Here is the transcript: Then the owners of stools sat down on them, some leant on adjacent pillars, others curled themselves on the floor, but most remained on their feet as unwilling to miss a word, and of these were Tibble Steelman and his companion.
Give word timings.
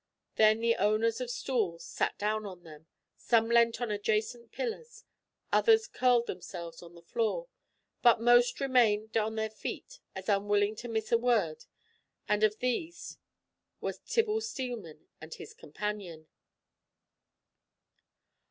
Then 0.33 0.61
the 0.61 0.75
owners 0.77 1.21
of 1.21 1.29
stools 1.29 1.85
sat 1.85 2.17
down 2.17 2.43
on 2.43 2.63
them, 2.63 2.87
some 3.17 3.47
leant 3.49 3.79
on 3.79 3.91
adjacent 3.91 4.51
pillars, 4.51 5.03
others 5.53 5.85
curled 5.85 6.25
themselves 6.25 6.81
on 6.81 6.95
the 6.95 7.03
floor, 7.03 7.49
but 8.01 8.19
most 8.19 8.59
remained 8.59 9.15
on 9.15 9.35
their 9.35 9.47
feet 9.51 9.99
as 10.15 10.27
unwilling 10.27 10.75
to 10.77 10.87
miss 10.87 11.11
a 11.11 11.19
word, 11.19 11.65
and 12.27 12.43
of 12.43 12.57
these 12.57 13.19
were 13.79 13.93
Tibble 13.93 14.41
Steelman 14.41 15.07
and 15.21 15.35
his 15.35 15.53
companion. 15.53 16.27